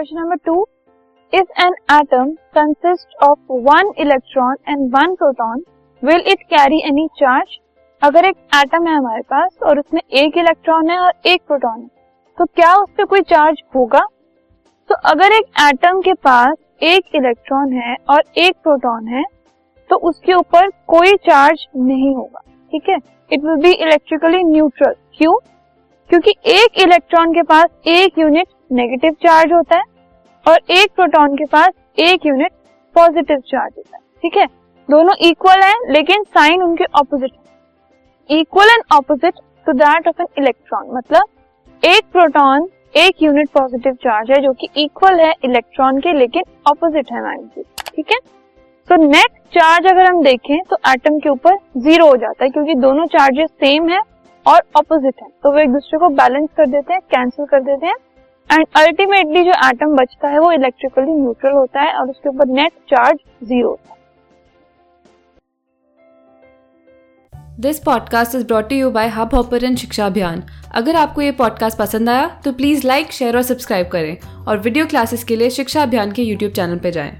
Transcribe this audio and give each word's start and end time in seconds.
Question 0.00 0.18
number 0.18 0.36
two, 0.46 0.54
if 1.32 1.60
an 1.62 1.74
atom 1.92 2.30
consist 2.56 3.22
of 3.22 3.38
one 3.64 3.90
electron 3.98 4.56
and 4.68 4.86
one 4.94 5.14
proton 5.14 5.62
will 6.02 6.22
it 6.32 6.42
carry 6.50 6.78
any 6.88 7.06
charge 7.16 7.58
अगर 8.02 8.24
एक 8.24 8.36
atom 8.56 8.86
है 8.86 8.94
हमारे 8.96 9.22
पास 9.30 9.58
और 9.62 9.78
उसमें 9.78 10.00
एक 10.20 10.38
इलेक्ट्रॉन 10.38 10.90
है 10.90 10.98
और 10.98 11.12
एक 11.26 11.42
प्रोटॉन 11.46 11.80
है 11.80 11.88
तो 12.38 12.44
क्या 12.46 12.72
उस 12.74 12.88
पर 12.98 13.04
कोई 13.04 13.20
चार्ज 13.22 13.60
होगा? 13.76 14.00
तो 14.90 14.94
अगर 15.10 15.32
एक 15.32 15.52
एटम 15.62 16.00
के 16.00 16.14
पास 16.24 16.56
एक 16.84 17.14
इलेक्ट्रॉन 17.14 17.72
है 17.72 17.96
और 18.10 18.22
एक 18.38 18.56
प्रोटॉन 18.62 19.08
है 19.08 19.24
तो 19.90 19.96
उसके 20.10 20.34
ऊपर 20.34 20.70
कोई 20.88 21.14
चार्ज 21.28 21.66
नहीं 21.76 22.14
होगा, 22.14 22.42
ठीक 22.72 22.88
है? 22.88 22.96
It 23.30 23.44
will 23.44 23.62
be 23.62 23.72
electrically 23.72 24.42
neutral 24.44 24.94
क्यों? 25.18 25.38
क्योंकि 26.10 26.34
एक 26.50 26.78
इलेक्ट्रॉन 26.82 27.32
के 27.32 27.42
पास 27.44 27.66
एक 27.88 28.18
यूनिट 28.18 28.46
नेगेटिव 28.72 29.12
चार्ज 29.22 29.52
होता 29.52 29.76
है 29.76 29.82
और 30.46 30.58
एक 30.72 30.90
प्रोटॉन 30.96 31.36
के 31.36 31.44
पास 31.46 31.72
एक 31.98 32.26
यूनिट 32.26 32.52
पॉजिटिव 32.96 33.38
चार्ज 33.48 33.72
होता 33.76 33.96
है। 33.96 34.02
ठीक 34.22 34.36
है? 34.36 34.46
दोनों 34.88 35.14
इक्वल 35.20 35.62
हैं, 35.62 35.92
लेकिन 35.92 36.22
साइन 36.28 36.62
उनके 36.62 36.84
opposite 37.00 37.30
equal 38.30 38.70
and 38.70 38.82
opposite 38.92 39.34
to 39.66 39.72
that 39.74 40.08
of 40.08 40.20
an 40.22 40.26
electron 40.38 40.90
मतलब 40.96 41.28
एक 41.82 42.04
प्रोटॉन 42.12 42.68
एक 42.96 43.22
यूनिट 43.22 43.48
पॉजिटिव 43.50 43.92
चार्ज 44.04 44.30
है 44.30 44.40
जो 44.42 44.52
कि 44.52 44.68
इक्वल 44.76 45.20
है 45.20 45.32
इलेक्ट्रॉन 45.44 46.00
के, 46.00 46.12
लेकिन 46.12 46.42
ऑपोजिट 46.70 47.12
है 47.12 47.22
मैग्नेटिक 47.22 47.94
ठीक 47.94 48.12
है? 48.12 48.18
तो 48.88 48.96
नेट 48.98 49.38
चार्ज 49.54 49.86
अगर 49.86 50.04
हम 50.04 50.22
देखें 50.22 50.58
तो 50.70 50.76
एटम 50.88 51.18
के 51.18 51.28
ऊपर 51.28 51.56
ज़ीरो 51.78 52.06
हो 52.06 52.16
जाता 52.16 52.44
है, 52.44 52.50
क्योंकि 52.50 52.74
दोनों 52.76 53.06
चार्जेस 53.08 53.50
सेम 53.50 53.88
है। 53.88 54.00
और 54.46 54.62
ऑपोजिट 54.76 55.22
है। 55.22 55.28
तो 55.42 55.52
वो 55.52 55.58
एक 55.58 55.70
दूसरे 55.70 55.98
को 55.98 56.08
बैलेंस 56.14 56.48
कर 56.56 56.66
देते 56.66 56.92
हैं 56.92 57.00
कैंसिल 57.10 57.46
कर 57.46 57.62
देते 57.62 57.86
हैं। 57.86 57.94
एंड 58.50 58.66
अल्टीमेटली 58.76 59.42
जो 59.44 59.52
एटम 59.68 59.96
बचता 59.96 60.28
है, 60.28 60.38
वो 60.38 60.52
इलेक्ट्रिकली 60.52 61.12
न्यूट्रल 61.12 61.52
होता 61.52 61.80
है 61.80 61.94
और 61.94 62.10
उसके 62.10 62.28
ऊपर 62.28 62.46
नेट 62.48 62.72
चार्ज 62.90 63.18
ज़ीरो 63.44 63.68
होता 63.68 63.92
है। 63.92 63.98
This 67.60 67.78
podcast 67.78 68.34
is 68.34 68.46
brought 68.46 68.72
you 68.72 68.90
by 68.90 69.08
hub 69.08 69.34
hopper 69.34 69.74
Shiksha 69.76 70.06
Abhiyan 70.06 70.42
अगर 70.74 70.96
आपको 70.96 71.22
ये 71.22 71.30
पॉडकास्ट 71.32 71.78
पसंद 71.78 72.08
आया 72.08 72.28
तो 72.44 72.52
प्लीज़ 72.52 72.86
लाइक 72.86 73.12
शेयर 73.12 73.36
और 73.36 73.42
सब्सक्राइब 73.42 73.88
करें। 73.88 74.16
और 74.46 74.58
वीडियो 74.58 74.86
क्लासेस 74.86 75.24
के 75.24 75.36
लिए 75.36 75.50
शिक्षा 75.50 75.82
अभियान 75.82 76.12
के 76.12 76.22
यूट्यूब 76.22 76.52
चैनल 76.52 76.78
पर 76.78 76.90
जाएँ। 76.90 77.12